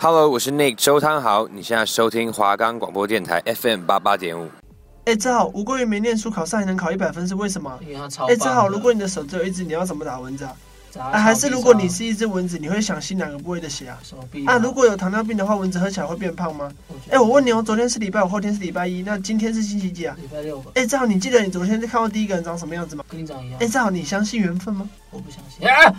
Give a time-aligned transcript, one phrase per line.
[0.00, 4.48] Hello，我是 Nick 周汤豪，你现在收听华冈广播电台 FM 八八点五。
[5.06, 7.76] 哎，志豪，吴国语没念书，考上还能考一百分是为什么？
[7.82, 10.54] 因为他超哎，志豪，如果你的手只有一只，你要怎么打蚊子啊？
[10.92, 13.98] 砸啊，还是如果你是一只蚊子，你会想吸哪个部位的血啊？
[14.04, 16.70] 手臂啊，如果有糖尿病的话，蚊子喝起来会变胖吗？
[17.10, 20.16] 哎，我问你哦，昨天是礼拜五，后天是礼拜一，那今天是星期几啊？
[20.20, 23.04] 礼拜六吧，哎，志豪，你记得你昨天看到第一个人长什么样子吗？
[23.10, 24.88] 跟你长一样哎，，志豪，你相信缘分吗？
[25.10, 25.92] 我不相信啊！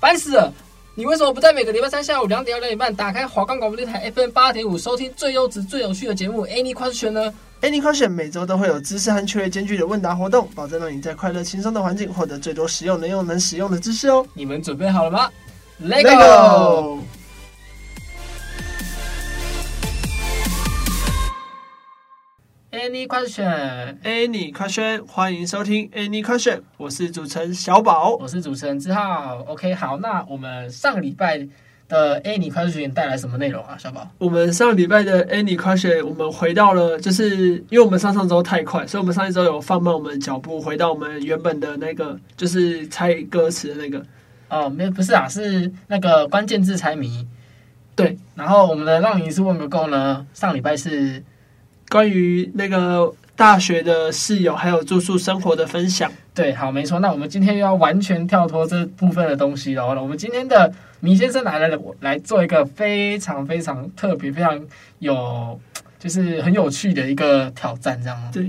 [0.00, 0.50] 烦死了！
[0.94, 14.26] 你为什么不在每个礼拜三下午两点到两点半打开华冈广播电台 FM 八点五，收听最优质、最有趣的节目《Any Question》呢？Any question 每周都会有知识和趣味兼具的问答活动，保证让你在快乐轻松的环境获得最多实用、能用、能使用的知识哦。
[14.34, 15.30] 你们准备好了吗
[15.82, 16.04] ？Let
[22.72, 28.16] Any Question？Any question，欢迎收听 Any question，我是主持人小宝。
[28.16, 29.42] 我是主持人志浩。
[29.46, 31.36] OK，好，那我们上个礼拜
[31.86, 33.76] 的 Any Question 带来什么内容啊？
[33.76, 34.10] 小宝？
[34.16, 44.02] 我们上礼拜的 Any question，我们回到了，就是因为我们上上周太快，所以我们上一周有放慢我们的脚步，回到我们原本的那个，就是猜歌词的那个。
[44.48, 47.26] 哦，没不是啊，是那个关键字猜谜。
[47.94, 51.22] 对，然后我们的让你是问个够呢，上礼拜是
[51.92, 56.10] 关于那个大学的室友还有住宿生活的分享。
[56.32, 56.98] 对，好，没错。
[57.00, 59.86] 那我们今天又要完全跳脱这部分的东西了。
[60.00, 64.58] 我们今天的米先生来了，我来做一个非常非常特别、非常
[65.00, 65.60] 有，
[65.98, 68.30] 就是很有趣的一个挑战，这样吗？
[68.32, 68.42] 对，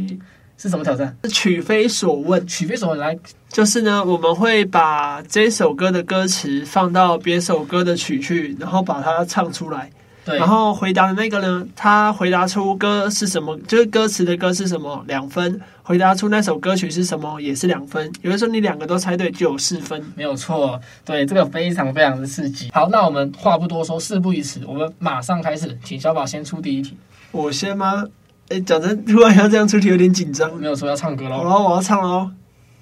[0.58, 1.14] 是什么挑战？
[1.30, 9.90] 取非所问，取非所问来，就是呢，我们会把这首歌的歌词放到别首歌的曲去，然后把它唱出来。
[10.26, 18.12] 对，然后回答的那个呢，他回答出歌是什么，就是歌词的歌是什么，两分；回答出那首歌曲是什么，也是两分。
[18.22, 20.02] 有的时候你两个都猜对，就有四分。
[20.16, 22.70] 没有错，对，这个非常非常的刺激。
[22.72, 26.96] 好，那我们话不多说，事不宜迟，我们马上开始，请小宝先出第一题。
[27.32, 28.06] 我先吗？
[28.50, 30.56] 哎，讲真，突然要这样出题有点紧张。
[30.56, 31.38] 没有说要唱歌喽。
[31.38, 32.32] 好了，我要唱了哦。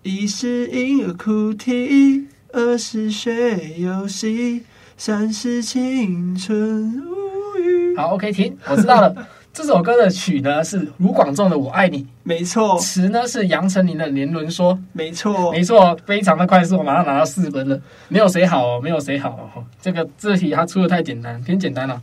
[0.04, 4.64] 一是婴儿哭啼，二是学游戏，
[5.00, 7.96] 三是青春无语。
[7.96, 9.16] 好，OK，停，我知道了。
[9.54, 14.76] 这首歌的曲呢是卢广仲的《我爱你没错》，，词呢是杨丞琳的《年轮说》。
[14.92, 17.80] 没错，没错，非常的快速，我马上拿到四分了。
[18.10, 19.64] 没有谁好哦，没有谁好哦。
[19.82, 22.02] 这个这题他出的太简单，偏简单了。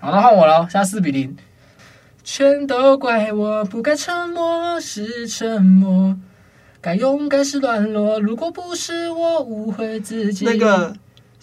[0.00, 1.36] 好，那换我了，现在四比零。
[2.24, 6.16] 全都怪我不该沉默，是沉默。
[6.80, 10.44] 该勇敢是软弱，如果不是我误会自己。
[10.44, 10.92] 那个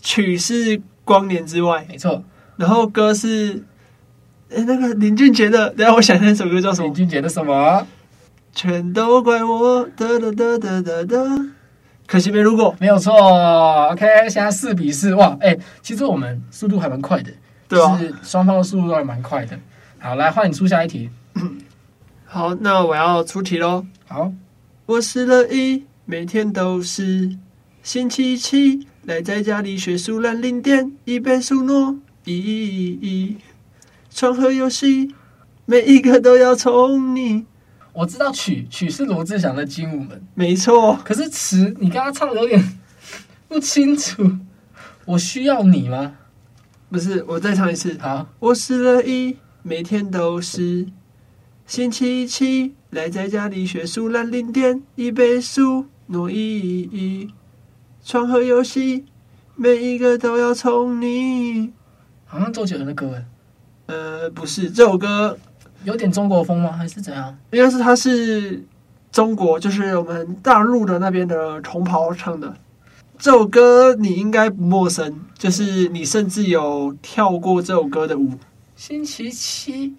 [0.02, 2.24] 曲是《光年之外》，没错，
[2.58, 3.64] 然后歌是，
[4.50, 6.88] 哎，那个林俊杰的，等一下我想那首歌叫什么？
[6.88, 7.86] 林俊杰的什么？
[8.54, 11.46] 全都怪我，哒哒哒哒哒哒。
[12.08, 13.14] 可惜没录过，没有错
[13.92, 17.32] ，OK，现在四比四，哇，哎、其实我们速度还蛮快的，
[17.68, 18.08] 对啊就。
[18.08, 19.56] 是双方的速度都还蛮快的。
[20.00, 21.10] 好，来换你出下一题。
[22.26, 23.86] 好，那我要出题喽。
[24.08, 24.32] 好，
[24.88, 27.30] 我失了忆，每天都是
[27.84, 33.38] 星期七，赖在家里学数烂零点，一倍数诺一，
[34.12, 35.16] 床和游戏，
[35.66, 37.44] 每一个都要宠你。
[37.92, 42.78] 我知道曲曲是罗志祥的《精武门》，没错，可是词你刚刚唱的有点
[43.48, 44.32] 不清楚。
[45.06, 46.14] 我需要你吗？
[46.92, 47.98] 不是，我再唱一次。
[48.00, 50.86] 好，我失了忆，每天都是
[51.66, 57.28] 星期七，赖在家里学数烂零点，一倍数诺一，
[58.04, 59.06] 床和游戏，
[59.56, 61.72] 每一个都要宠你。
[62.26, 63.26] 好像周杰伦的歌，哎，
[63.88, 65.38] 呃，不是这首歌，
[65.84, 66.72] 有点中国风吗？
[66.72, 67.38] 还是怎样？
[67.52, 68.64] 应该是他是
[69.12, 72.56] 中国，就是我们大陆的那边的同袍唱的。
[73.18, 78.32] 这首歌你应该不陌生，就是你甚至有跳过这首歌的舞。
[78.76, 79.96] 星期七，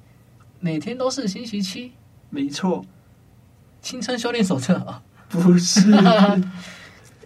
[0.58, 1.92] 每天都是星期七。
[2.30, 2.84] 没错，
[3.82, 5.02] 青春修炼手册啊。
[5.28, 5.90] 不是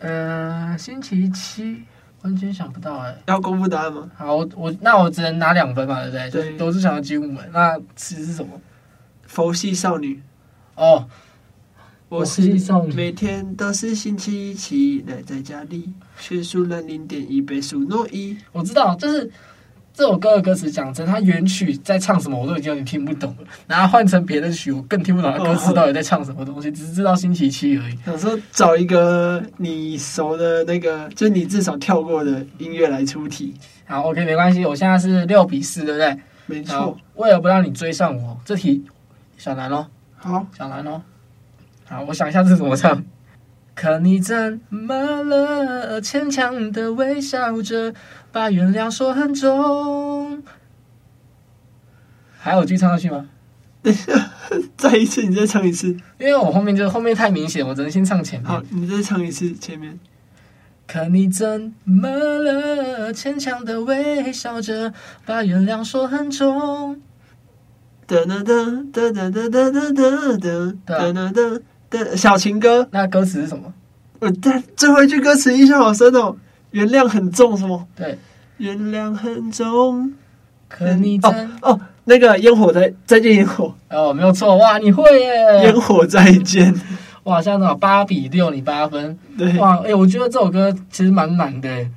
[0.05, 1.83] 呃，星期七，
[2.21, 3.17] 完全想不到哎。
[3.27, 4.11] 要公布答案吗？
[4.15, 6.31] 好，我我那我只能拿两分嘛，对不对？
[6.31, 8.61] 对就罗志祥的《精武门》，那词是什么？
[9.27, 10.21] 佛系少女，
[10.75, 11.09] 哦，
[12.11, 18.37] 我佛系是少女每天都是星期七，待在家里学数了零点一倍数诺一。
[18.53, 19.31] 我知道，就是
[19.95, 27.97] 这首歌的歌词讲真，它原曲在唱什么我都已经有点听不懂了，然后换成别的曲，我更听不懂它歌词到底在唱什么东西，只是知道星期七而已。
[28.05, 33.55] 想说找一个你熟的那个，就是你至少跳过的音乐来出题。
[33.87, 36.19] 好，OK，没关系，我现在是六比四，对不对？
[36.47, 38.85] 没好错，，为了不让你追上我，这题
[39.39, 39.87] 小难哦，
[40.17, 41.01] 好，小难哦。
[41.85, 43.05] 好，我想一下这怎么唱。
[43.77, 44.95] 可你怎么
[45.25, 46.01] 了？
[46.01, 47.93] 牵强的微笑着，
[48.35, 50.43] 把原谅说很重。
[52.37, 53.29] 还有句唱下去吗？
[54.77, 55.87] 再一次，你再唱一次。
[56.19, 58.51] 因为我后面就后面太明显，我只能先唱前面。
[58.51, 60.01] 好，你再唱一次前面。
[60.89, 63.13] 可你怎么了？
[63.13, 64.93] 牵强的微笑着，
[65.25, 67.01] 把原谅说很重。
[68.05, 68.53] 哒哒哒
[68.93, 72.89] 哒哒哒哒哒哒哒哒哒哒，小情歌。
[72.91, 73.73] 那歌词是什么？
[74.19, 76.37] 我但最后一句歌词印象好深哦，
[76.75, 77.87] 原谅很重，什么？
[77.95, 78.19] 对，
[78.57, 80.13] 原谅很重。
[80.69, 85.63] 可你怎哦哦，那个烟火再再见烟火哦，没有错哇，你会耶！
[85.63, 86.75] 烟火再见，
[87.23, 89.17] 哇，现在多少八比六，你八分。
[89.39, 91.89] 对，哇，哎、我觉得这首歌其实蛮难的耶。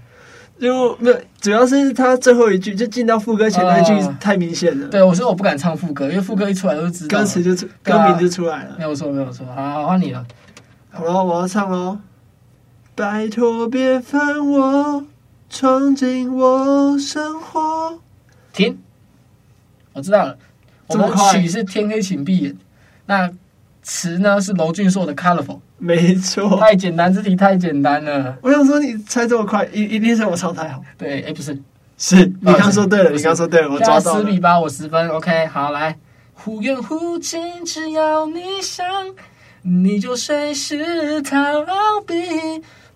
[0.59, 8.83] 就没有，主要是他最后一句就进到副歌前那句哦太明显了，对，我说我不敢唱副歌，因为副歌一出来就知道歌词就出歌名就出来了没。
[8.83, 9.43] 有错，没有错。
[9.55, 10.23] 好，好换你了。
[10.91, 11.97] 好了，我要唱喽。
[12.97, 15.05] 拜托别烦我，
[15.51, 17.99] 闯进我生活。
[18.51, 18.75] 停，
[19.93, 20.35] 我知道了。
[20.87, 22.57] 我们曲是天黑请闭眼，
[23.05, 23.29] 那
[23.83, 25.59] 词呢是娄俊硕的 Colorful。
[25.77, 28.35] 没错，太简单，这题太简单了。
[28.41, 30.81] 我想说你猜这么快，一一定是我唱太好。
[30.97, 31.55] 对，哎，不是，
[31.99, 34.21] 是你刚说对了，你刚说对了，我抓到了。
[34.21, 35.07] 十比八，我十分。
[35.09, 35.95] OK，好，来，
[36.33, 38.83] 忽远忽近，只要你想，
[39.61, 41.37] 你就随时逃
[42.07, 42.15] 避。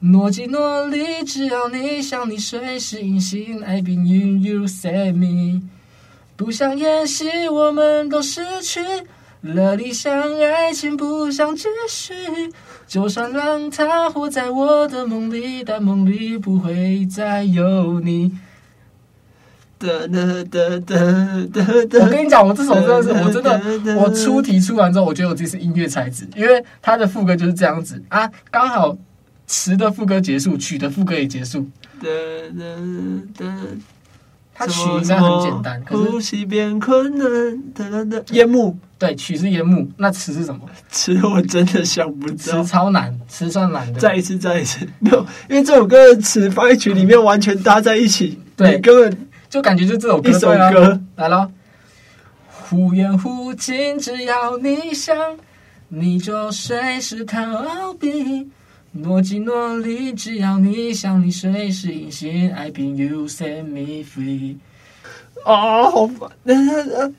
[0.01, 3.63] 若即若离，只要你想，你随时隐形。
[3.63, 5.61] I been you, you save me。
[6.35, 8.79] 不想演戏，我们都失去
[9.41, 12.13] 了理想，爱情不想继续。
[12.87, 18.31] 就算让它活在我的梦里，但梦里不会再有你。
[19.77, 20.95] 哒哒哒哒
[21.53, 22.09] 哒我。
[22.09, 23.43] 跟你讲，我这首真的是，我真
[23.85, 28.97] 的，我出题出完之后，我觉得我自己是音乐才子，因为他的副歌就是这样子啊，刚好
[29.51, 31.67] 词的副歌结束，曲的副歌也结束。
[32.01, 32.07] 哒
[32.57, 32.63] 哒
[33.37, 33.53] 哒。
[34.53, 37.61] 它曲应该很简单，可呼吸变困难。
[37.73, 38.23] 哒哒哒。
[38.31, 40.61] 烟幕对曲是烟幕，那词是什么？
[40.89, 42.63] 词我真的想不词。
[42.63, 43.99] 超难，词算难的。
[43.99, 45.19] 再一次，再一次，没有，
[45.49, 51.01] 因为这首歌的词放在曲里面完全搭在一起，对根本就感觉就这首歌一首歌。
[51.17, 51.51] 来咯，
[52.47, 55.13] 忽远忽近，只要你想，
[55.89, 58.49] 你就随时逃避。
[58.91, 62.53] 若即若离，只要你想，你随时隐形。
[62.53, 64.57] I been you set me free。
[65.45, 66.29] 啊，好烦。
[66.45, 67.11] 呃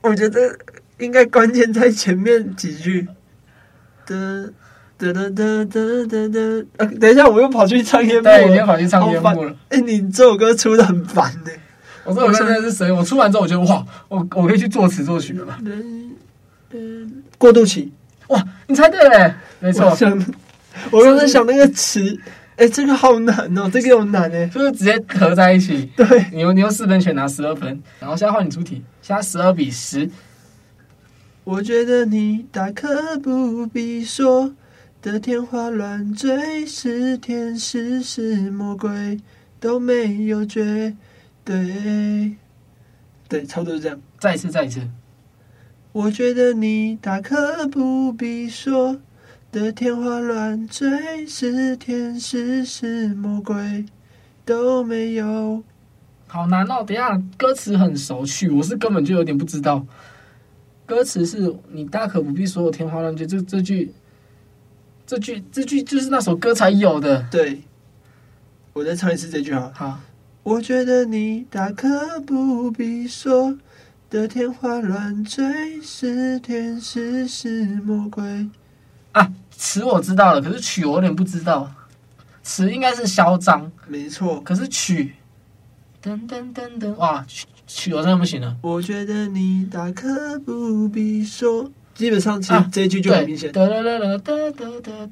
[0.00, 0.58] 我觉得
[0.98, 3.06] 应该关键在前面几句。
[4.04, 4.16] 哒
[4.98, 6.84] 哒哒哒哒哒。
[6.98, 8.66] 等一下，我又跑去唱烟幕对，你又了。
[8.66, 9.54] 跑去唱烟幕了。
[9.68, 11.50] 哎、你这首歌出的很烦呢、
[12.04, 12.90] 我说我真的是谁？
[12.90, 15.60] 我出完之后，我觉得哇，我我可以去作词作曲了吧？
[17.38, 17.92] 过渡期，
[18.28, 19.96] 哇，你猜对了，没错，
[20.90, 22.18] 我刚才想那个词，
[22.56, 24.46] 哎、这个好难哦， 这个有难哎。
[24.46, 25.90] 就是直接合在一起。
[25.96, 30.08] 对，你用你用四分全拿十二分，然后现在换你出题，现在十二比十。
[31.44, 34.54] 我觉得你大可不必说
[35.00, 39.18] 的天花乱坠，是天使是魔鬼
[39.58, 40.94] 都没有绝
[41.44, 42.36] 对。
[43.28, 44.00] 对，差不多是这样。
[44.20, 44.80] 再一次，再一次。
[45.90, 48.98] 我觉得你大可不必说
[49.52, 53.84] 的天花乱坠，是天使是魔鬼
[54.46, 55.62] 都没有。
[56.26, 56.82] 好难哦！
[56.82, 59.86] 等一下歌词很熟，悉我是根本就有点不知道。
[60.86, 63.92] 歌词是你大可不必说我天花乱坠，这这句，
[65.06, 67.22] 这句这句就是那首歌才有的。
[67.30, 67.60] 对，
[68.72, 69.70] 我再唱一次这句哈。
[69.74, 70.00] 好，
[70.44, 73.58] 我觉得你大可不必说
[74.08, 78.48] 的天花乱坠，是天使是魔鬼。
[79.12, 81.70] 啊，词我知道了，可是曲我有点不知道。
[82.42, 85.14] 词应该是嚣张，没错，可是曲，
[86.02, 88.56] 噔噔噔噔，哇，曲曲我真的不行了。
[88.62, 91.70] 我觉得你大可不必说。
[91.94, 93.52] 基本上，其实啊这一句就很明显。
[93.52, 95.06] 哒哒哒哒哒哒哒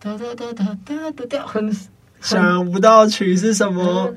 [0.00, 1.76] 哒哒哒哒哒哒哒哒， 很
[2.20, 4.12] 想不到曲是什么，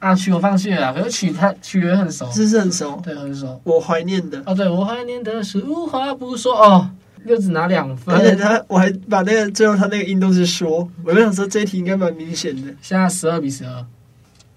[0.00, 3.00] 啊曲我放弃了，可是曲它曲也很熟，是不是很熟？
[3.02, 3.58] 对，很熟。
[3.64, 6.90] 我怀念的，哦，对我怀念的是无话不说哦，
[7.26, 8.22] 又只拿两分而。
[8.22, 12.74] 且他我还把那个最后他那个音都是说，我就想说这一题应该蛮明显的。
[12.80, 13.84] 现在十二比十二，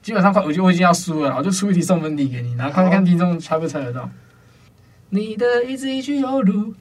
[0.02, 4.10] 基本上快，我觉得我已经要输了啦，我就出一题送分题给你，然后看看听众猜不猜得到。
[5.12, 6.74] 你的一字一句犹如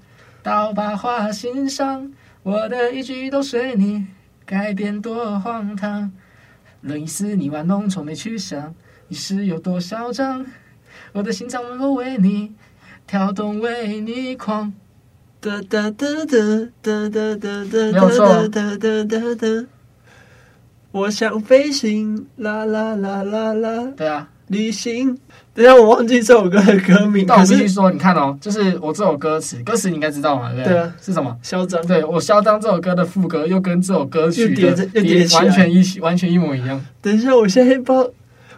[0.42, 4.06] 刀疤划心上，我的一举一动随你
[4.44, 6.12] 改变多荒唐，
[6.82, 8.74] 任意思你玩弄，从没去想
[9.08, 10.44] 你是有多嚣张，
[11.12, 12.52] 我的心脏能够为你
[13.06, 14.72] 跳动，为你狂。
[15.40, 19.66] 哒哒哒哒哒哒哒哒没有错哒哒哒哒哒。
[20.90, 25.16] 我想飞行，啦啦啦啦啦，对啊，旅行。
[25.54, 30.72] 等下，我忘记这首歌的歌名，但我必须说，你看哦，就是我这首歌词，歌词你应该知道嘛，对不对？
[30.74, 31.36] 对啊，是什么？
[31.40, 31.86] 嚣张。
[31.86, 36.84] 对我嚣张这首歌的副歌又跟这首歌曲的又完全一起，完全一模一样。
[37.00, 38.10] 等一下，我现在不知道，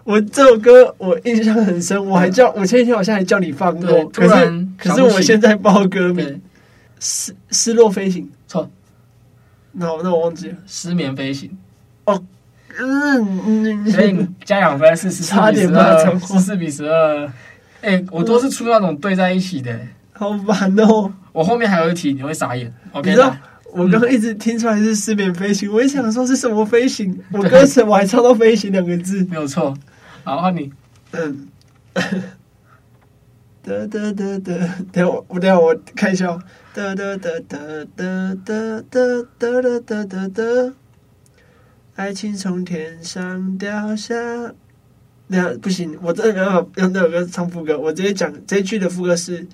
[0.05, 6.41] 我这首歌我印象很深，我还叫我前几天好像还叫你放对过，可是突然可是我现在报歌名，对，
[7.01, 8.31] 失失落飞行。
[8.47, 8.71] 错，
[9.73, 10.57] 那我那我忘记了。
[10.67, 11.51] 失眠飞行。
[12.05, 12.23] 哦
[12.79, 17.33] 嗯所以 加两分是十四比十二，十四比十二。
[17.81, 19.77] 哎，我都是出那种对在一起的。
[20.13, 21.13] 好烦哦。
[21.33, 22.73] 我后面还有一题，你会傻眼。
[22.93, 23.35] 你 OK，知道
[23.73, 29.25] 我刚刚一直听出来是失眠飞行，我一想说是什么飞行，我歌词我还唱到飞行两个字。
[29.31, 29.77] 没有错。
[30.23, 30.71] 好，换你。
[31.13, 31.49] 嗯，
[33.87, 34.59] 得得得得，
[34.93, 36.43] 等下我我等下我看一下哦。
[36.73, 40.73] 得得得得得得得得得得得得，
[41.97, 44.15] 爱情从天上掉下。
[45.33, 49.47] 那不行，我真的没办法用那首歌唱副歌，我直接讲这一句的副歌是：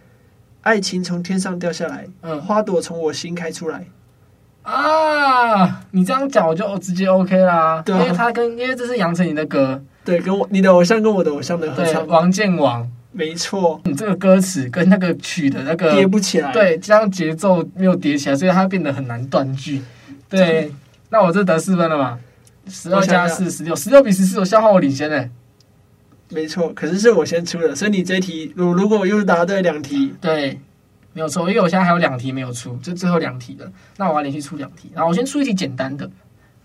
[0.62, 3.86] 爱情从天上掉下来，嗯花朵从我心开出来。
[4.62, 19.80] 啊，你这样讲我就直接 OK 啦，对啊因为他跟因为这是杨丞琳的歌，对，跟我你的偶像跟我的偶像的合，唱，王建王，没错，你这个歌词跟那个曲的那个叠不起来。，对，这样节奏没有叠起来，所以它变得很难断句。
[20.28, 20.70] 对，
[21.08, 22.18] 那我这得四分了嘛？
[22.68, 25.30] 十二加四，十六，十六比十四，我消耗我领先嘞。
[26.28, 26.70] 没错。
[26.74, 30.60] 可是是我先出的，所以你这一题，如如果我又答对两题，对，
[31.14, 33.72] 没有错，因为我现在还有两题没有出，就最后两题了。
[33.96, 36.10] 那我要连续出两题，然后我先出一题简单的。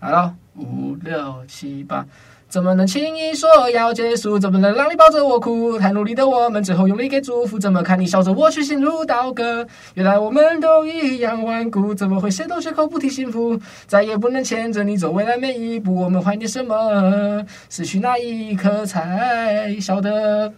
[0.00, 2.04] 好了，五六七八，
[2.52, 4.38] 怎么能轻易说要结束？
[4.38, 5.78] 怎么能让你抱着我哭？
[5.78, 7.58] 太努力的我们，最后用力给祝福。
[7.58, 9.66] 怎么看你笑着我却心如刀割？
[9.94, 13.58] 原来我们都一样顽固，怎么会谁都绝口不提幸福？
[13.86, 17.42] 再也不能牵着你走未来每一步，我们怀念什么？
[17.70, 20.52] 失去那一刻才晓得。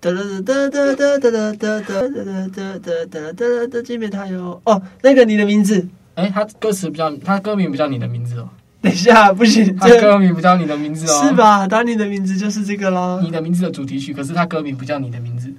[0.00, 5.86] 哒哒哒哒哒哒哒哒哒哒哒哒哒哒哒，见面他有哦，那个你的名字。
[6.14, 8.48] 哎，他歌词比较，他歌名不叫你的名字哦。
[8.82, 11.34] 等一下，不行，他这歌名不叫你的名字哦，是？
[11.34, 11.66] 吧？
[11.66, 13.20] 当你的名字就是这个啦。
[13.22, 15.52] 你的名字的主题曲，可是他歌名不叫你的名字。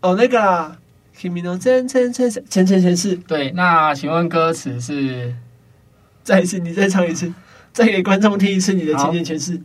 [0.00, 0.76] 哦，那个啦。
[1.16, 5.34] Kimi no 前前前前前前世，对，那请问歌词是？
[6.22, 7.32] 再一次，你再唱一次，
[7.72, 9.60] 再给观众听一次你的前前前世。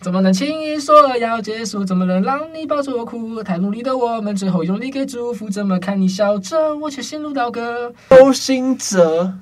[0.00, 1.84] 怎么能轻易说要结束？
[1.84, 3.42] 怎么能让你抱着我哭？
[3.42, 5.48] 太努力的我们，最后用力给祝福。
[5.48, 7.92] 怎么看你笑着，我却心如刀割？
[8.10, 9.32] 周兴哲、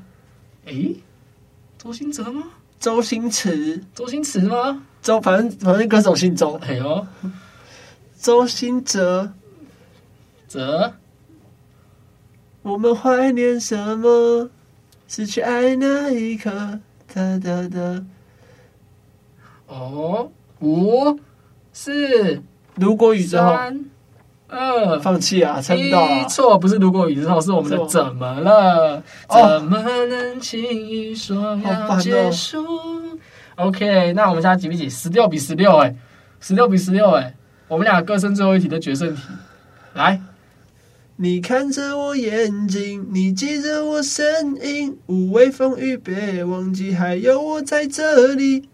[0.67, 0.97] 诶，
[1.79, 2.43] 周兴哲吗？
[2.82, 4.82] 周星驰、周星驰吗？
[5.00, 6.54] 周，反正反正歌手姓周。
[6.64, 7.06] 哎呦，
[8.18, 9.32] 周星哲，
[10.48, 10.92] 哲
[12.62, 14.50] 我们怀念什么？
[15.06, 16.80] 失去爱那一刻。
[17.14, 18.04] 哒哒哒。
[19.68, 21.20] 哦，五
[21.72, 22.42] 四
[22.74, 23.84] 如果宇宙，三
[24.52, 26.25] 二放弃啊，撑不到一啊。
[26.28, 29.02] 错，不是如果雨之后，是我们的怎么了？
[29.28, 32.64] 哦怎么能轻易说好要结束
[33.56, 34.90] ？OK，那我们现在几比几？
[34.90, 35.94] 十六比十六，哎，
[36.40, 37.35] 十六比十六，哎，
[37.68, 39.23] 我们俩各剩最后一题的决胜题。
[39.94, 40.21] 来，
[41.16, 44.25] 你看着我眼睛，你记着我声
[44.62, 48.68] 音，无畏风雨，别忘记还有我在这里。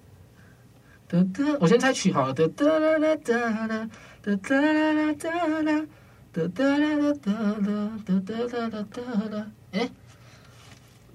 [1.08, 2.35] 哒哒，我先猜曲好了。
[2.35, 3.35] 哒哒啦啦哒
[3.66, 3.88] 啦，
[4.28, 5.30] 哒哒啦啦哒
[5.62, 5.87] 啦，
[6.35, 9.88] 哒哒啦啦哒啦，哒哒啦啦哒啦，哎。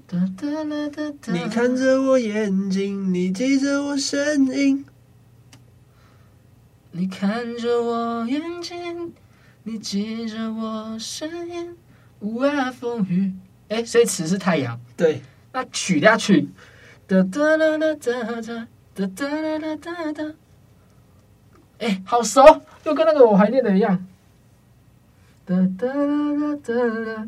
[0.08, 1.32] 哒哒啦哒哒。
[1.32, 4.84] 你看着我眼睛，你记着我声音。
[6.90, 9.14] 你看着我眼睛，
[9.62, 11.78] 你记着我声音，
[12.20, 13.32] 无碍风雨。
[13.68, 16.50] 哎，所以词是太阳，对，那曲呀曲，
[17.06, 20.34] 哒哒啦啦哒哒哒哒啦啦哒哒。
[21.84, 22.42] 哎，好熟，
[22.86, 24.06] 又跟那个我怀念的一样。
[25.46, 26.74] 哒哒哒哒哒
[27.12, 27.28] 啦，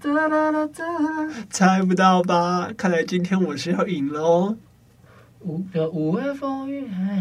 [0.00, 1.28] 哒哒哒啦。
[1.50, 2.70] 猜不到吧？
[2.76, 4.56] 看来今天我是要赢了哦。
[5.40, 7.16] 无有无碍风雨，还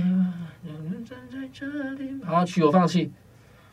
[0.64, 2.22] 有人站在这里。
[2.24, 3.12] 好，曲我放弃。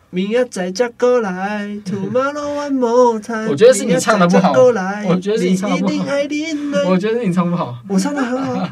[0.09, 3.49] 明日再嫁过来， Tomorrow one more time。
[3.49, 6.05] 我觉得是你唱的不好我觉得是你唱得不好
[6.91, 7.79] 我觉得你唱不好。
[7.89, 8.69] 我唱的很好。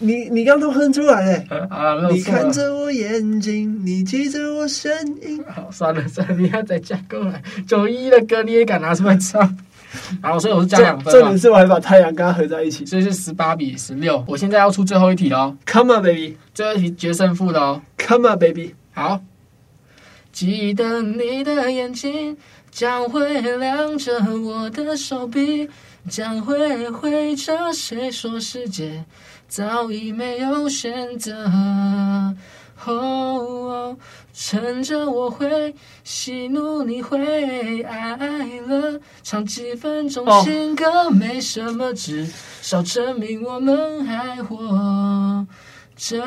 [0.00, 1.46] 你你刚都哼出来嘞。
[1.70, 4.90] 啊，你看着我眼睛，你记着我声
[5.22, 5.42] 音。
[5.48, 7.42] 好，算了算了，你要再加过来。
[7.66, 9.58] 九一的歌你也敢拿出来唱？
[10.22, 12.84] 好，所以我是加两分嘛重点，是我还把太阳跟它合在一起。
[12.86, 14.22] 所以是十八比十六。
[14.28, 17.80] 我现在要出最后一题喽，Come on baby, 最后一题决胜负的哦。
[17.96, 18.74] come on baby。
[18.92, 19.20] 好，
[20.30, 22.36] 记得你的眼睛，
[22.70, 25.68] 将会亮着我的手臂，
[26.08, 28.10] 将会挥着谁？
[28.10, 29.04] 说世界
[29.46, 31.48] 早已没有选择。
[32.86, 33.96] 哦，
[34.32, 35.74] 趁着我会
[36.04, 42.26] 喜怒，你会爱了，唱几分钟情歌没什么，至
[42.62, 45.46] 少证明我们还活
[45.96, 46.22] 着。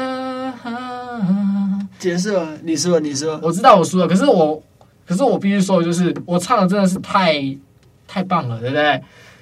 [1.97, 3.39] 结束了，你输了，你输了。
[3.41, 4.61] 我知道我输了，可是我，
[5.07, 7.57] 可是我必须说的就是，我唱的真的是太
[8.07, 9.01] 太棒了，对不对？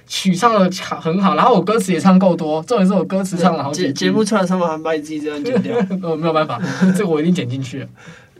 [0.09, 6.59] 曲唱的很好，然后我歌词也唱够多，重点是我歌词唱了好几节节目出来上面还把你自己这样剪掉，呃 没有办法，
[6.97, 7.87] 这个我一定剪进去。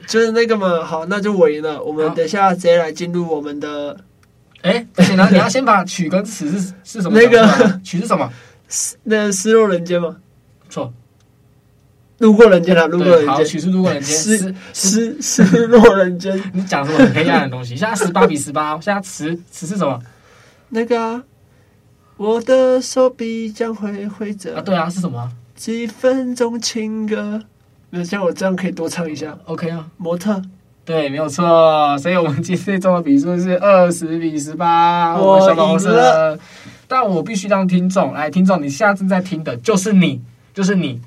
[0.08, 0.84] 就是那个嘛。
[0.84, 1.82] 好，那就我赢了。
[1.84, 3.96] 我们等一下直接来进入我们的
[4.64, 8.28] 哎，不行啊，你要先把曲跟词是是什么那个曲是什么？
[9.04, 10.16] 那失落人间吗，
[10.70, 10.92] 错，
[12.18, 14.18] 路过人间了，路过人间，曲是路过人间。
[14.18, 16.42] 失失失落人间。
[16.54, 17.76] 你讲什么很黑暗的东西？
[17.76, 20.00] 现在十八比十八，现在词词是什么
[20.70, 21.24] 那个啊，
[22.20, 24.62] 我的手臂将会挥着啊？
[24.62, 27.42] 对啊，是什么啊几分钟情歌。
[27.92, 29.38] 那像我这样可以多唱一下。
[29.46, 29.88] ？OK 啊。
[29.96, 30.42] 模特，
[30.84, 31.98] 对，没有错。
[31.98, 36.38] 所以我们今天做的比数是二十比十八，我小粉红赢了。
[36.90, 40.22] 但我必须让听众来，听众，你现在正在听的就是你，
[40.54, 41.02] 就是你，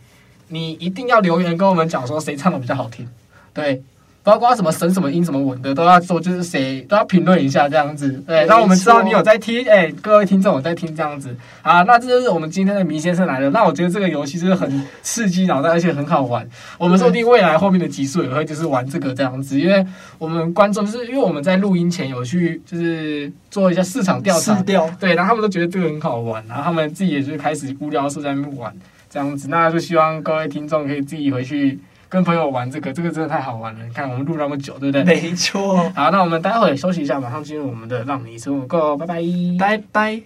[0.48, 3.06] 你一定要留言跟我们讲说谁唱的比较好听，
[3.52, 3.82] 对。
[4.24, 11.82] 包括什么神什么音什么文的都要做，就是谁都要评论一下这样子，对，没让我们知道你有在听，哎、各位听众有在听这样子啊。
[11.82, 13.50] 那这就是我们今天的迷先生来了。
[13.50, 16.48] 那我觉得这个游戏就是很刺激脑袋，而且很好玩。
[16.78, 19.84] 我们说不定未来后面的集数也会就是玩这个这样子，因为
[20.18, 24.62] 我们观众就是因为我们在录音前有去就是做一下市场调查。
[24.62, 28.72] 对，然后他们都觉得这个很好玩，然后他们自己也就开始无聊的时候在那边玩
[29.10, 29.48] 这样子。
[29.48, 31.78] 那就希望各位听众可以自己回去
[32.12, 33.82] 跟朋友玩这个，这个真的太好玩了。
[33.86, 35.02] 你看我们录那么久，对不对？
[35.02, 39.22] 没错，好，那我们待会休息一下，马上进入我们的让你生活够，拜拜，
[39.58, 40.20] 拜拜。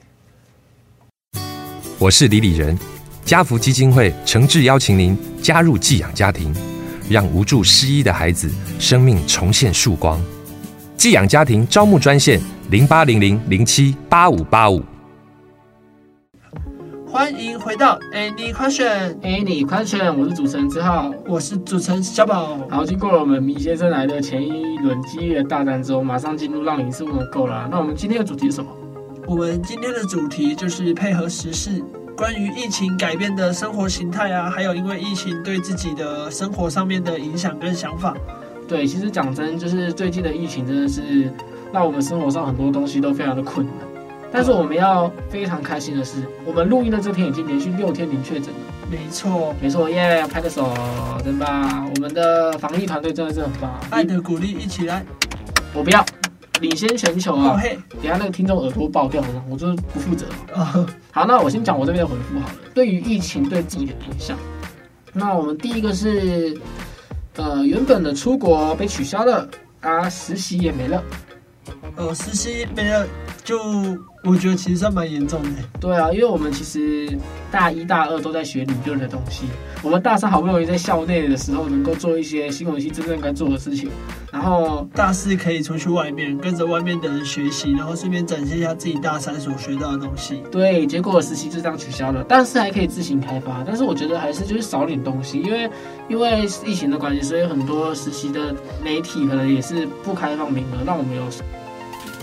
[2.01, 2.77] 我是李李仁，
[3.25, 6.53] 家福基金会诚挚邀请您加入寄养家庭，
[7.09, 8.51] 让无助失依的孩子
[8.81, 10.21] 生命重现曙光。
[10.97, 14.83] 寄养家庭招募专线零八零零零七八五八五。
[17.09, 19.15] 欢迎回到 Any Question。
[19.21, 21.13] Any Question，，我是主持人之浩。
[21.27, 22.59] 我是主持人小宝。
[22.69, 27.69] 好，经过了我们米先生来的前一轮激烈的大战之后，马上进入让你生活够了。
[27.71, 28.71] 那我们今天的主题是什么？
[29.27, 31.83] 我们今天的主题就是配合时事，
[32.17, 38.15] 关于疫情改变的生活形态啊，还有因为疫情对自己的生活上面的影响跟想法。
[38.69, 41.33] 对，其实讲真，就是最近的疫情真的是
[41.73, 43.75] 让我们生活上很多东西都非常的困难。
[44.33, 48.61] 但是我们要非常开心的是，我们录音的这天已经连续六天零确诊了。
[48.91, 50.73] 没错，没错，耶、拍个手，
[51.25, 51.91] 真棒！
[51.95, 53.73] 我们的防疫团队真的是很棒。
[53.91, 55.05] 爱的鼓励一起来。
[55.75, 56.03] 我不要，
[56.61, 57.61] 领先全球啊！
[57.91, 60.25] 等下那个听众耳朵爆掉了，我就是不负责。
[60.55, 62.55] 哦，好，那我先讲我这边的回复好了。
[62.73, 64.39] 对于疫情对自己的影响，
[65.13, 66.57] 那我们第一个是，
[67.35, 69.47] 呃，原本的出国被取消了
[69.81, 71.03] 啊，实习也没了。
[71.97, 73.07] 呃，实习没了，
[73.45, 73.59] 就
[74.27, 75.51] 我觉得其实算蛮严重的。
[75.81, 77.17] 对啊，因为我们其实
[77.51, 79.45] 大一大二都在学理论的东西，
[79.83, 83.89] 我们大三好不容易在校内的时候能够做一些新闻系真正该做的事情，
[84.33, 90.43] 然后大四可以出去外面，跟着外面的人学习，然后顺便展现一下自己大三所学到的东西。
[90.51, 93.63] 对，结果实习就这样取消了，但是还可以自行开发。
[93.65, 95.71] 但是我觉得还是就是少点东西，因为
[96.09, 101.23] 因为疫情的关系，所以很多实习的媒体可能也是不开放名额，让我们有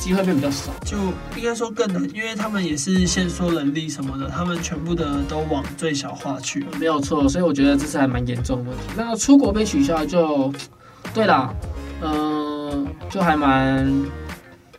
[0.03, 0.71] 机会变比较少。
[0.83, 0.97] 就
[1.37, 6.67] 应该说更难，因为他们也是限缩人力什么的，他们全部的都往最小化去了。
[6.77, 8.83] 没有错，所以我觉得这是还蛮严重的问题。
[8.97, 10.51] 那出国被取消就，
[11.13, 11.53] 对啦，
[12.01, 13.89] 嗯、就还蛮，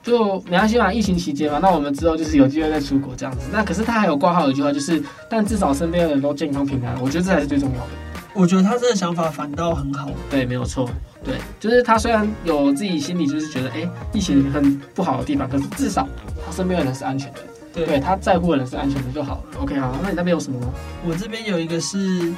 [0.03, 3.47] 就没关系嘛，疫情期间嘛，那我们之后就是有机会再出国这样子。
[3.51, 7.91] 那可是他还有挂号有一句话，就是但至少身边的人都健康平安，我觉得这才是最重要的。
[8.35, 10.11] 我觉得他这个想法反倒很好。
[10.29, 10.91] 对，没有错。
[11.25, 16.07] 对，就是他虽然有自己心里就是觉得，哎，疫情很不好的地方，可是至少
[16.45, 17.41] 他身边的人是安全的，
[17.73, 19.61] 对，对他在乎的人是安全的就好了。
[19.61, 20.69] OK，好，那你那边有什么吗？
[21.07, 22.33] 我这边有一个是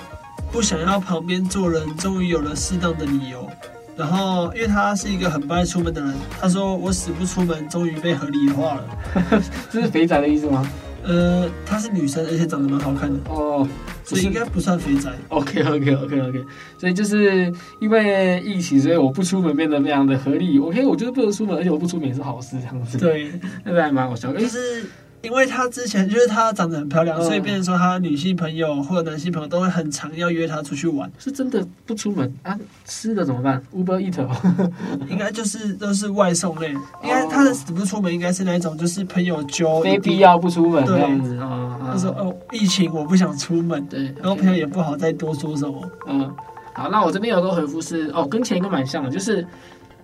[0.52, 3.48] 不想要旁边坐人，终于有了适当的理由。
[3.96, 8.84] 然后，因为他是一个很不爱出门的人，他说我死不出门，终于被合理化了。
[9.72, 10.70] 这是肥仔的意思吗？
[11.06, 13.66] 呃，她是女生，而且长得蛮好看的，哦，
[14.04, 15.10] 所以应该不算肥宅。
[15.28, 16.44] OK OK OK OK，
[16.78, 20.58] 所以就是因为疫情，所以我不出门变得非常的合理。
[20.58, 23.30] OK，我觉得不能出门，而且我不出门也是好事，这样子。，对，
[23.64, 24.32] 那个还蛮好笑。
[24.32, 24.84] 哎就，是
[25.26, 32.58] 因为他之前就是他长得很漂亮，嗯所以变成说他女性朋友或者男性朋友都会很常要约他出去玩，是真的不出门啊？
[32.84, 34.30] 吃的怎么办？Uber Eat 哦
[35.10, 36.70] 应该就是都是外送类。
[37.02, 40.16] 应该他的死不出门，应该是那种就是朋友揪，非必。
[40.18, 41.78] 要不出门对这样子啊。
[41.92, 45.90] 他说：“哦，疫情我不想出门，对，然后朋友也不好再多说什么。
[46.08, 46.34] 嗯，
[46.72, 49.46] 好，那我这边有个回复是，哦，跟前一个蛮像的，就是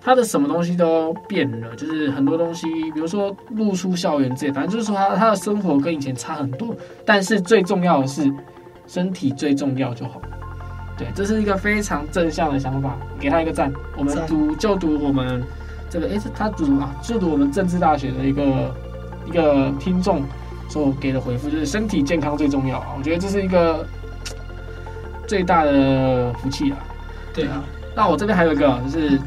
[0.05, 8.33] 他的什么东西都变了，就是很多东西，比如说露出校园这，反正就是说他他的生活跟以前差很多，但是最重要的是
[8.87, 10.21] 身体最重要就好。
[10.99, 13.73] 对，这是一个非常正向的想法，给他一个赞。
[13.97, 15.43] 我们读就读我们
[15.89, 16.95] 这个，诶，是他读什么啊？
[17.03, 18.75] 就读我们政治大学的一个
[19.25, 20.23] 一个听众
[20.69, 22.89] 所给的回复，就是身体健康最重要啊。
[22.99, 23.87] 我觉得这是一个
[25.27, 26.77] 最大的福气啊。”
[27.33, 27.65] 对啊，
[27.97, 29.19] 那我这边还有一个就是，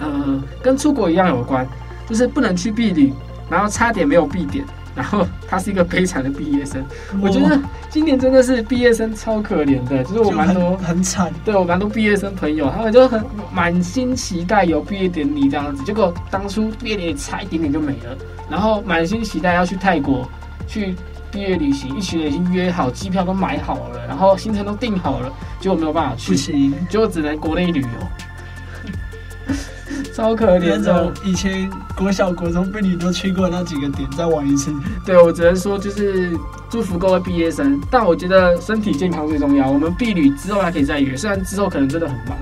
[0.00, 1.66] 呃，跟出国一样有关，
[2.08, 3.12] 就是不能去避旅，
[3.48, 6.84] 然后差点没有避点，然后他是一个悲惨的毕业生。
[7.20, 7.58] 我觉得
[7.90, 11.32] 今年真的是毕业生超可怜的，就是我就蛮多很很惨。
[11.44, 18.16] 对我蛮多毕业生朋友，他们就很满心期待有毕业典礼这样子，结果当初毕业典礼差一点点就没了，
[18.50, 20.28] 然后满心期待要去泰国
[20.66, 20.94] 去
[21.30, 27.88] 毕业旅行，一群人已经约好机票都买好了，然后行程都定好了，结果没有办法不去，行，就只能国内旅游，
[30.14, 31.12] 超可怜的。
[31.24, 34.72] 以前国小、国中被你都去过那几个点，再玩一次。
[35.04, 36.38] 对我只能说就是
[36.70, 39.68] 祝福各位毕业生，但我觉得身体健康最重要。
[39.68, 42.38] 我们毕旅之后还可以再约，虽然之后可能真的很忙，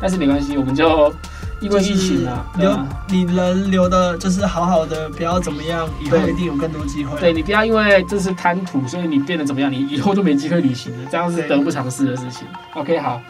[0.00, 1.12] 但是没关系，我们就
[1.60, 7.18] 因为疫情啊，留你人留的就是好好的，不要怎么样，以后一定有更多机会。
[7.18, 12.46] 对你不要因为这是贪图，所以你变得怎么样，你以后就没机会旅行了，这样是得不偿失的事情。
[12.74, 13.20] OK，好，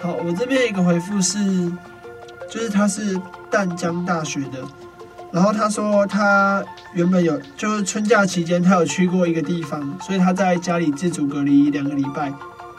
[0.00, 1.38] 好，我这边有一个回复是，
[2.50, 4.58] 就是他是淡江大学的，
[5.32, 12.32] 然后他说他原本有就是春假期间他有去过一个地方，所以他在家里自主隔离两个礼拜，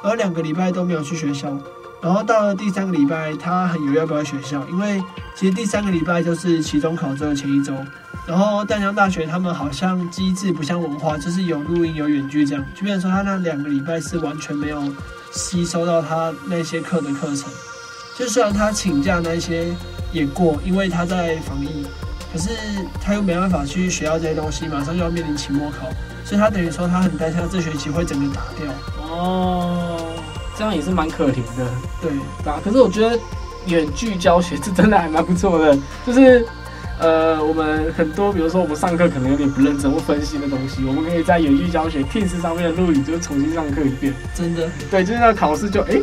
[0.04, 1.58] 而两个礼拜都没有去学校，
[2.02, 5.04] 然后到了第三个礼拜他很犹豫要不要学校，因为
[5.36, 7.74] 其实第三个礼拜就是期中考周的前一周。
[8.26, 14.82] 然后淡江大学他们好像机制不像文化，就是有录音有远距这样，就变成说他那两个礼拜是完全没有
[15.32, 17.52] 吸收到他那些课的课程。
[18.18, 19.66] 就虽然他请假那些
[20.14, 21.86] 也过，因为他在防疫，
[22.32, 22.50] 可是
[23.02, 25.88] 他又没办法去学到这些东西，马上就要面临期末考，
[26.24, 28.72] 所以他等于说他很担心他这学期会整个打掉。
[29.02, 30.00] 哦，
[30.58, 31.68] 这样也是蛮可怜的。
[32.02, 33.20] 对，对啊，可是我觉得
[33.68, 36.46] 远距教学这真的还蛮不错的，就是
[36.98, 44.14] 呃，我们很多比如说我们上课可能有点不认真或分析的东西，我们可以在远距教学 Teams 上面的录影，就是重新上课一遍。
[44.34, 46.00] 真的，对，就是那个考试就哎、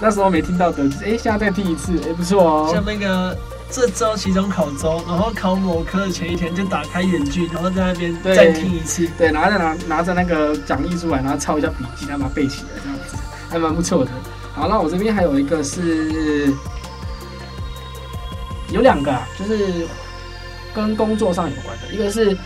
[0.00, 2.84] 那时候没听到的，就是哎、现在再听一次，哎、不错哦像哦。
[2.86, 3.36] 那个
[3.70, 9.06] 这周期中考周，然后考某科的前一天就打开远距，然后在那边对再听一次。
[9.18, 13.16] 对，拿着拿拿着那个讲义出来，然后抄一下笔记，然后把它背起来，这样子
[13.50, 14.10] 还蛮不错的。
[14.54, 16.52] 好，那我这边还有一个是
[18.72, 19.86] 有两个啊，就是
[20.74, 22.36] 跟工作上有关的，一个是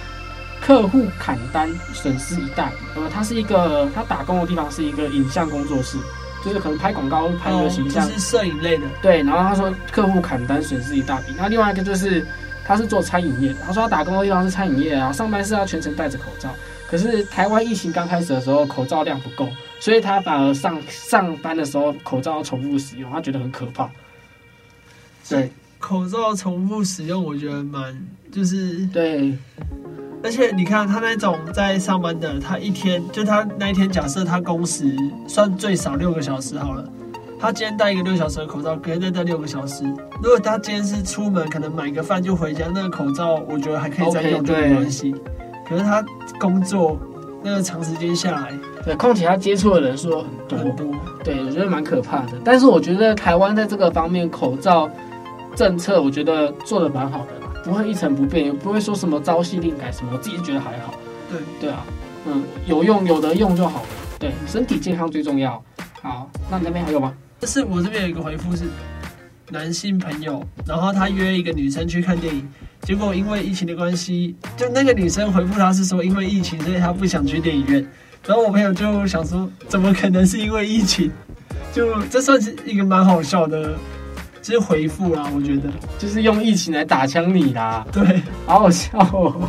[0.61, 5.97] 客户砍单损失一大笔，呃，他是一个他打工的地方是一个影像工作室，
[6.45, 12.25] 就是可能拍广告拍一个形象，哦就是摄影类的，对，然后他说客户砍单损失一大笔，那另外一个就是
[12.67, 16.51] 他是做餐饮业的，他说他打工的地方是餐饮业啊，上班是要全程戴着口罩，
[16.87, 19.49] 可是台湾疫情刚开始的时候口罩量不够，
[19.81, 23.89] 所以他反而上上班的时候口罩要重复使用，他觉得很可怕。
[25.29, 25.51] 对
[25.87, 27.95] 口罩重复使用，我觉得蛮
[28.33, 29.37] 就是，对
[30.23, 34.97] 而且你看他那种在上班的，他一天就他那一天，假设他工时
[35.29, 36.91] 算最少六个小时好了。
[37.39, 39.85] 他今天戴一个六小时的口罩，隔天再戴六个小时。
[40.23, 45.15] 如果他今天是出门，可能买个饭就回家，那个口罩我觉得还可以再用，没关系。
[45.69, 46.03] 可是他
[46.41, 46.99] 工作
[47.43, 50.87] 那个长时间下来对，况且他接触的人数很多，很多，
[51.23, 52.33] 对我觉得蛮可怕的。
[52.43, 54.91] 但是我觉得台湾在这个方面口罩
[55.55, 60.95] 政策，我觉得做的蛮好的啦，不会一成不变，也不会说什么朝夕令改什么，我自己是觉得还好。
[61.31, 61.85] 对对啊，
[62.27, 63.89] 嗯，有用有的用就好了。
[64.19, 65.63] 对，身体健康最重要。
[66.03, 67.15] 好，那你那边还有吗？
[67.41, 68.65] 但是我这边有一个回复是
[69.51, 72.49] 男性朋友，然后他约一个女生去看电影，
[72.83, 77.87] 结果因为疫情的关系，就那个女生回复他是说因为疫情，所以他不想去电影院。
[78.27, 81.11] 然后我朋友就想说，怎么可能是因为疫情？
[81.73, 83.75] 就这算是一个蛮好笑的
[84.45, 88.21] 就是回复啦，我觉得就是用疫情来打枪你啦，对。
[88.45, 89.49] 好好笑哦。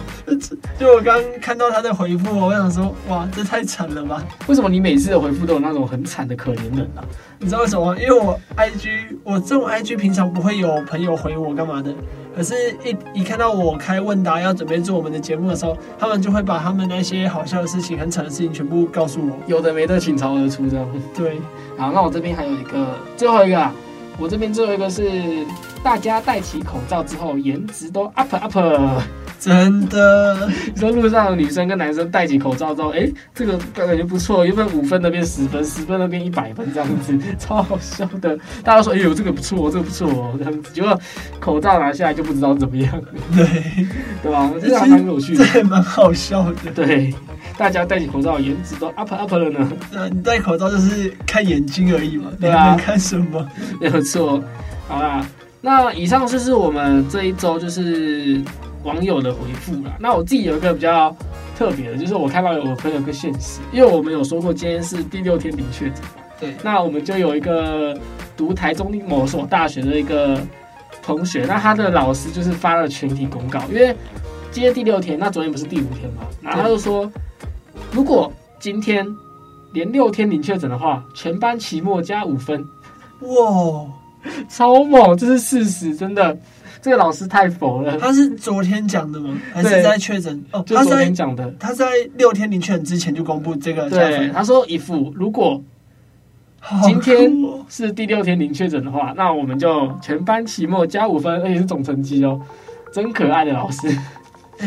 [0.79, 4.23] 就我刚看到他的回复，我想说，哇，这太惨了吧？
[4.47, 7.03] 为什么你每次的回复都有那种很惨的可怜人啊？
[7.39, 7.99] 你知道为什么吗？
[7.99, 11.93] 因为我 IG 我这种 IG 平常不会有朋友回我干嘛的，
[12.33, 12.55] 可是
[12.85, 19.35] 一一看到我开问答要准备做我们的节目的时候，他们就会把他们那些好笑的事情、很惨的事情全部告诉我。
[19.45, 20.87] 有的没的倾巢而出这样。
[21.13, 21.41] 对，
[21.77, 23.73] 好，那我这边还有一个最后一个啊，
[24.17, 25.45] 我这边最后一个是
[25.85, 28.57] 大家戴起口罩之后颜值都 up up。
[29.39, 38.35] 真的，你 说路上的女生跟男生戴起口罩之后，哎，这个感觉不错，原本五分的变十分，十分的变一百分，这样子 超好笑的。
[38.63, 40.71] 大家说，哎呦，这个不错，这个不错哦，这样子。
[40.73, 40.99] 结果
[41.39, 42.99] 口罩拿下来就不知道怎么样，
[43.35, 43.45] 对
[44.23, 44.51] 对吧？
[44.59, 46.71] 这个还蛮有趣的，对，蛮好笑的。
[46.73, 47.13] 对，
[47.59, 49.71] 大家戴起口罩，颜值都 up up 了呢。
[49.93, 53.47] 呃，你戴口罩就是看眼睛而已嘛，对啊，看什么？
[53.79, 54.43] 没有错。
[54.87, 55.23] 好啦，
[55.65, 58.39] 那以上就是我们这一周就是。
[58.85, 61.09] 网友的回复啦，那我自己有一个比较
[61.57, 65.95] 特别的，就是我看到有我朋友个现实，因为我们有说过今天是第六天零确诊，
[66.39, 67.97] 对，那我们就有一个
[68.37, 70.39] 读台中某所大学的一个
[71.01, 73.95] 同学，那他的老师就是发了全体公告，因为
[74.51, 77.11] 今天第六天，那昨天不是第五天嘛，然后他就说，
[77.91, 79.03] 如果今天
[79.73, 82.63] 连六天零确诊的话，全班期末加五分，
[83.21, 83.87] 哇，
[84.49, 86.37] 超猛，这是事实，真的。
[86.81, 87.97] 这个老师太佛了。
[87.97, 89.35] 他是昨天讲的吗？
[89.51, 90.39] 还是在确诊？
[90.51, 91.51] 哦，他昨天讲的。
[91.59, 93.89] 他在六天零确诊之前就公布这个。
[93.89, 95.59] 对，他说一副如果
[96.83, 97.31] 今天
[97.67, 102.39] 是第六天零确诊的话，那我们就全班期末加五分，而且是总成绩哦。
[102.93, 103.87] 真可爱的老师。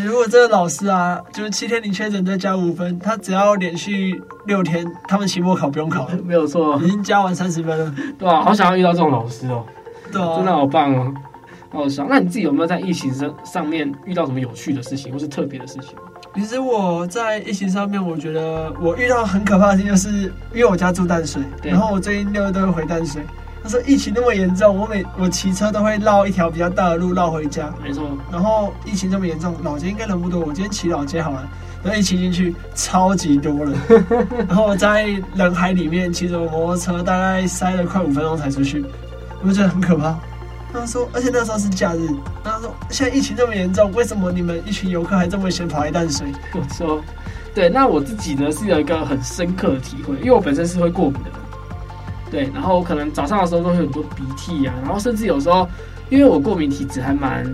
[0.05, 7.95] 如果这个老师啊，就是七天零确诊再加五分，他只要连续六天，他们期末考不用考， 没有错，已经加完三十分了。
[8.19, 9.65] 对啊，好想要遇到这种老师哦。
[10.13, 11.13] 对啊，真的好棒哦。
[11.71, 15.95] 好想，那你自己有没有在疫情上上面遇到什么有趣的事情，或是特别的事情？
[16.35, 23.23] 其实我在疫情上面，我觉得我遇到很可怕的事情，就是因为我家住淡水，然后我最近六日都会回淡水。
[23.63, 27.73] 他说疫情那么严重，我每我骑车都会绕一条比较大的路绕回家。
[27.83, 28.09] 没错。
[28.31, 31.49] 然后疫情这么严重，老街应该人不多，我今天骑老街好了，
[31.83, 33.75] 然后一骑进去超级多人，
[34.49, 38.85] 然后我在人海里面骑着摩托车，大概塞了快五分钟才出去，
[39.43, 40.17] 我就觉得很可怕。
[40.73, 42.07] 他说，而且那时候是假日。
[42.45, 46.27] 他说，现在疫情这么严重，为什么你们一群游客还这么闲跑一淡水？
[46.55, 47.03] 我说，
[47.55, 51.39] 对，那我自己呢是有一个很深刻的体会，因为我本身是会过敏的人。
[52.31, 55.69] 对，然后我可能早上的时候都会很多鼻涕啊，然后甚至有时候，
[56.11, 57.45] 因为我过敏体质还蛮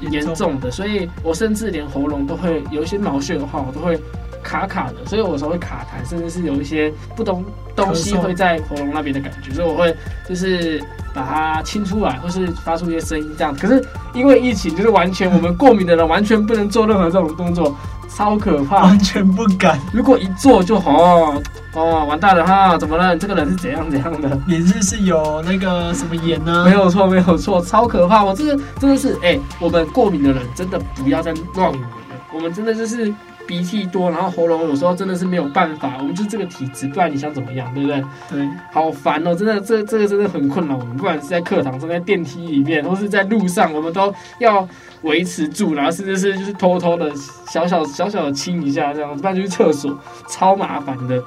[0.00, 4.00] 严重的，所以我甚至连喉咙都会有一些毛屑的话，我都会。
[4.46, 7.42] 卡卡的，所以我有时候会卡痰，甚至是有一些不懂
[7.74, 9.96] 东西会在喉咙那边的感觉，所以我会
[10.28, 10.78] 就是
[11.14, 13.56] 把它清出来，或是发出一些声音这样。
[13.56, 17.74] 可是因为疫情，就是完全我们过敏的人完全不能做任何这种动作，
[18.14, 19.80] 超可怕，完全不敢。
[19.94, 21.42] 如果一做就哦
[21.74, 23.16] 哦完蛋了哈，怎么了？
[23.16, 24.40] 这个人是怎样怎样的？
[24.46, 26.64] 你是是有那个什么炎呢？
[26.64, 28.24] 没有错，没有错，超可怕。
[28.24, 31.88] 我这个真的是哎，我们过敏的人真的不要再乱闻了，
[32.32, 33.12] 我们真的就是。
[33.46, 38.02] 鼻涕多，然后喉咙有时候真的是没有办法，我们就这个体质，不然你想怎么样，对不对？
[38.30, 44.66] 对，好烦哦，真的，这这个真的很困扰我们，不管是在课堂上、在电梯里面，或是在路上，我们都要
[45.02, 47.12] 维持住，然后甚至是就是偷偷的
[47.46, 49.94] 小小小小的亲一下这样子，不然就去厕所，
[50.26, 51.22] 超麻烦的。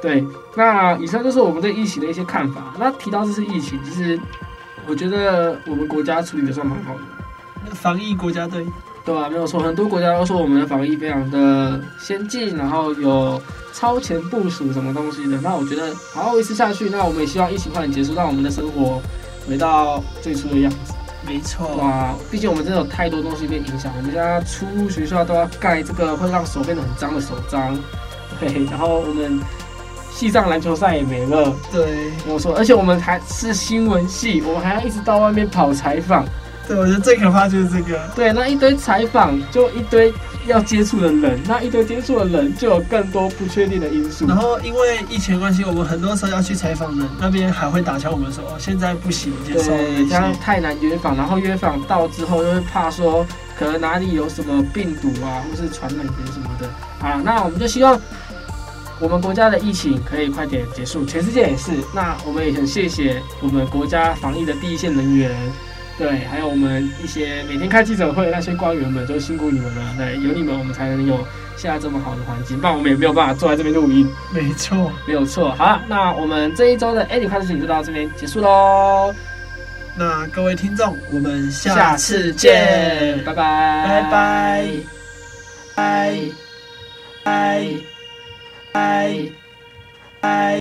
[0.00, 2.74] 对，那以上就是我们对疫情的一些看法。
[2.78, 4.18] 那提到这次疫情，其实
[4.86, 8.66] 我觉得我们国家处理的算蛮好的，防疫国家队。
[9.04, 13.40] 对啊，没有错，很多国家都说我们的防疫非常的先进，然后有
[13.72, 15.40] 超前部署什么东西的。
[15.40, 19.00] 那我觉得好好维持下去，那我们也希望疫情快点结束，让我们的生活
[19.48, 20.92] 回到最初的样子。
[21.26, 27.78] 没错，哇，毕竟我们真的有太多东西被影响，我们现在出入学校都要盖这个会让手变得很脏的手章。
[28.38, 29.40] 对，然后我们
[30.18, 31.54] 系上篮球赛也没了。
[31.70, 36.24] 对，没有错，而且我们还是新闻系，我们还要一直到外面跑采访。
[36.66, 38.00] 对，我觉得最可怕就是这个。
[38.16, 40.12] 对，那一堆采访，就一堆
[40.48, 44.26] 要接触的人，那一堆接触的人，就有更多不确定的因素。
[44.26, 49.70] 然后因为疫情关系，我们很多时候要去采访人，那边还会打消我们说哦，现在不行接受。
[49.70, 53.24] 对，这样太难约访，然后约访到之后，又会怕说
[53.56, 56.68] 可能哪里有什么病毒啊，或是传染源什么的。
[57.00, 57.98] 啊，那我们就希望
[59.00, 61.72] 我们国家的疫情可以快点结束，全世界也是。
[61.94, 65.30] 那我们也很谢谢我们国家防疫的第一线人员。
[65.96, 69.94] 对，还有我们一些每天开记者会那些官员们，都辛苦你们了。
[69.96, 74.08] 对，有你们，我们才能有现在这么好的环境，不然我们也没有办法坐在这边录音。
[74.32, 75.52] 没错，没有错。
[75.54, 79.12] 好了，那我们这一周的 Eddie 快事情就到这边结束喽。
[79.96, 84.68] 那各位听众，我们下下次见，拜拜，拜拜，
[85.74, 86.14] 拜
[87.24, 87.97] 拜。
[88.78, 89.30] Bye.
[90.22, 90.56] Bye.